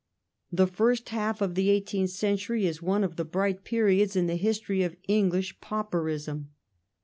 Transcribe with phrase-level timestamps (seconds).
[0.51, 4.35] The first half of the eighteenth century is one of the bright periods in the
[4.35, 6.49] history of English pauperism.